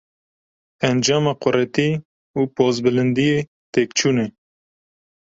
[0.89, 1.91] Encama quretî
[2.39, 3.39] û pozbilindiyê,
[3.73, 4.27] têkçûn e.